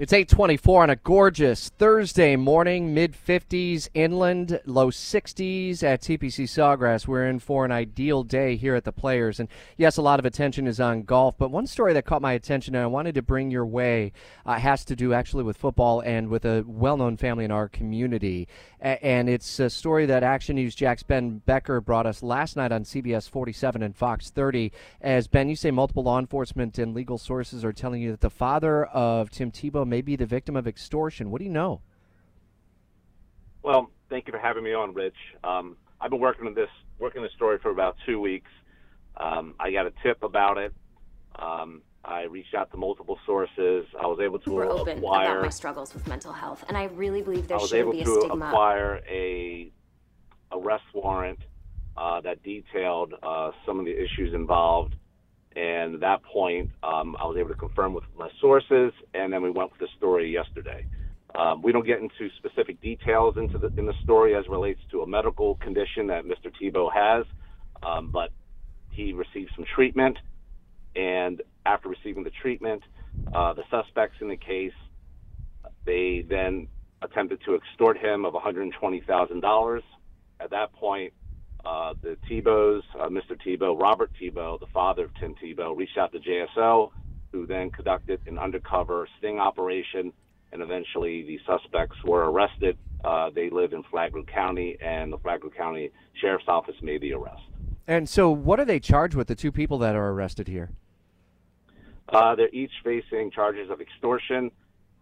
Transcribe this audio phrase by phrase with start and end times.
[0.00, 7.06] It's 824 on a gorgeous Thursday morning, mid 50s inland, low 60s at TPC Sawgrass.
[7.06, 9.38] We're in for an ideal day here at the Players.
[9.38, 12.32] And yes, a lot of attention is on golf, but one story that caught my
[12.32, 14.12] attention and I wanted to bring your way
[14.46, 17.68] uh, has to do actually with football and with a well known family in our
[17.68, 18.48] community.
[18.80, 22.72] A- and it's a story that Action News Jax Ben Becker brought us last night
[22.72, 24.72] on CBS 47 and Fox 30.
[25.02, 28.30] As Ben, you say multiple law enforcement and legal sources are telling you that the
[28.30, 31.30] father of Tim Tebow may be the victim of extortion.
[31.30, 31.82] What do you know?
[33.62, 35.16] Well, thank you for having me on, Rich.
[35.44, 38.50] Um, I've been working on this working this story for about two weeks.
[39.16, 40.72] Um, I got a tip about it.
[41.38, 43.84] Um, I reached out to multiple sources.
[44.00, 45.32] I was able to We're open acquire.
[45.32, 47.92] about my struggles with mental health, and I really believe there I was shouldn't able
[47.92, 48.46] be a to stigma.
[48.46, 49.70] acquire a
[50.52, 51.38] arrest warrant
[51.96, 54.94] uh, that detailed uh, some of the issues involved.
[55.56, 59.42] And at that point, um, I was able to confirm with my sources, and then
[59.42, 60.84] we went with the story yesterday.
[61.34, 65.02] Um, we don't get into specific details into the in the story as relates to
[65.02, 66.52] a medical condition that Mr.
[66.60, 67.24] Tebow has,
[67.82, 68.30] um, but
[68.90, 70.18] he received some treatment,
[70.96, 72.82] and after receiving the treatment,
[73.32, 74.72] uh, the suspects in the case
[75.86, 76.68] they then
[77.02, 79.80] attempted to extort him of $120,000.
[80.40, 81.12] At that point,
[81.64, 83.36] uh, the Tebows, uh, Mr.
[83.44, 86.90] Tebow, Robert Tebow, the father of Tim Tebow, reached out to JSO,
[87.32, 90.12] who then conducted an undercover sting operation,
[90.52, 92.76] and eventually the suspects were arrested.
[93.04, 97.42] Uh, they live in Flagler County, and the Flagler County Sheriff's Office made the arrest.
[97.86, 100.70] And so, what are they charged with, the two people that are arrested here?
[102.08, 104.50] Uh, they're each facing charges of extortion,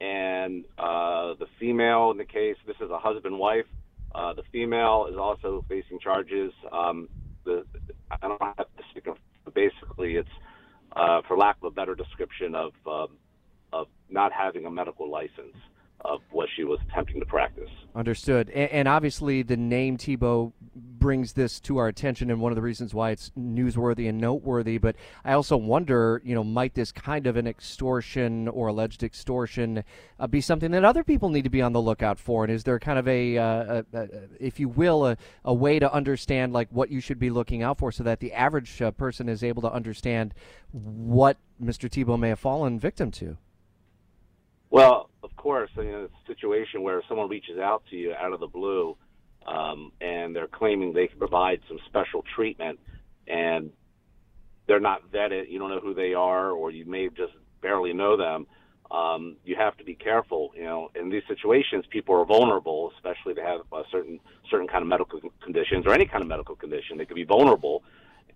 [0.00, 3.66] and uh, the female in the case, this is a husband wife.
[4.14, 6.52] Uh, the female is also facing charges.
[6.72, 7.08] Um,
[7.44, 7.64] the,
[8.10, 9.16] I don't have to speak of,
[9.54, 10.28] basically, it's
[10.96, 13.16] uh, for lack of a better description of um,
[13.72, 15.56] of not having a medical license
[16.04, 17.68] of what she was attempting to practice.
[17.94, 18.48] Understood.
[18.50, 20.52] And, and obviously, the name Tebow
[20.98, 24.78] brings this to our attention, and one of the reasons why it's newsworthy and noteworthy.
[24.78, 29.84] But I also wonder, you know, might this kind of an extortion or alleged extortion
[30.18, 32.44] uh, be something that other people need to be on the lookout for?
[32.44, 34.08] And is there kind of a, uh, a, a
[34.40, 37.78] if you will, a, a, way to understand like what you should be looking out
[37.78, 40.34] for, so that the average uh, person is able to understand
[40.72, 41.88] what Mr.
[41.88, 43.36] Tebow may have fallen victim to?
[44.70, 48.46] Well, of course, it's a situation where someone reaches out to you out of the
[48.46, 48.96] blue,
[49.48, 52.78] um, and they're claiming they can provide some special treatment,
[53.26, 53.70] and
[54.66, 55.50] they're not vetted.
[55.50, 57.32] You don't know who they are, or you may just
[57.62, 58.46] barely know them.
[58.90, 60.50] Um, you have to be careful.
[60.54, 64.20] You know, in these situations, people are vulnerable, especially if they have a certain
[64.50, 66.98] certain kind of medical conditions or any kind of medical condition.
[66.98, 67.82] They could be vulnerable,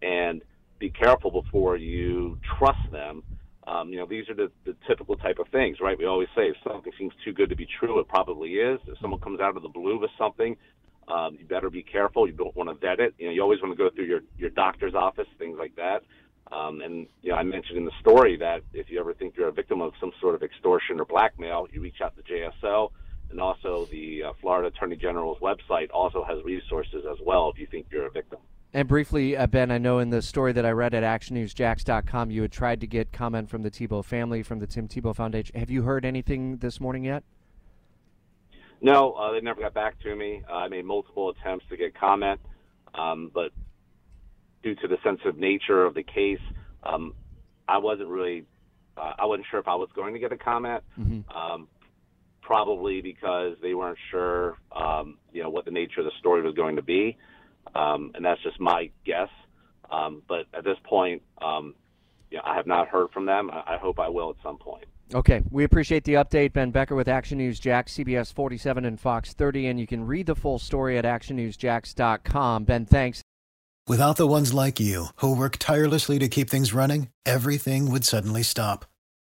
[0.00, 0.42] and
[0.78, 3.22] be careful before you trust them
[3.66, 5.96] um, you know, these are the, the typical type of things, right?
[5.96, 8.80] We always say if something seems too good to be true, it probably is.
[8.88, 10.56] If someone comes out of the blue with something,
[11.08, 12.26] um, you better be careful.
[12.26, 13.14] You don't want to vet it.
[13.18, 16.02] You know, you always want to go through your your doctor's office, things like that.
[16.50, 19.48] Um, and you know, I mentioned in the story that if you ever think you're
[19.48, 22.90] a victim of some sort of extortion or blackmail, you reach out to JSO,
[23.30, 27.66] and also the uh, Florida Attorney General's website also has resources as well if you
[27.66, 28.38] think you're a victim.
[28.74, 32.42] And briefly, uh, Ben, I know in the story that I read at actionnewsjax.com, you
[32.42, 35.58] had tried to get comment from the Tebow family, from the Tim Tebow Foundation.
[35.58, 37.22] Have you heard anything this morning yet?
[38.82, 40.42] No, uh, they never got back to me.
[40.50, 42.40] Uh, I made multiple attempts to get comment,
[42.94, 43.52] um, but
[44.62, 46.40] due to the sensitive nature of the case,
[46.82, 47.14] um,
[47.68, 48.44] I wasn't really,
[48.96, 50.82] uh, I wasn't sure if I was going to get a comment.
[50.98, 51.36] Mm-hmm.
[51.36, 51.68] Um,
[52.42, 56.54] probably because they weren't sure, um, you know, what the nature of the story was
[56.54, 57.16] going to be,
[57.74, 59.28] um, and that's just my guess.
[59.90, 61.74] Um, but at this point, um,
[62.30, 63.50] you know, I have not heard from them.
[63.50, 64.86] I, I hope I will at some point.
[65.14, 66.52] Okay, we appreciate the update.
[66.54, 70.26] Ben Becker with Action News Jax, CBS 47 and Fox 30, and you can read
[70.26, 72.64] the full story at actionnewsjax.com.
[72.64, 73.22] Ben, thanks.
[73.88, 78.42] Without the ones like you, who work tirelessly to keep things running, everything would suddenly
[78.42, 78.86] stop.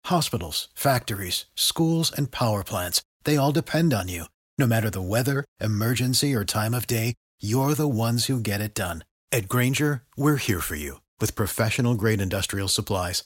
[0.06, 4.26] Hospitals, factories, schools, and power plants, they all depend on you.
[4.58, 8.74] No matter the weather, emergency, or time of day, you're the ones who get it
[8.74, 9.04] done.
[9.32, 13.26] At Grainger, we're here for you with professional grade industrial supplies.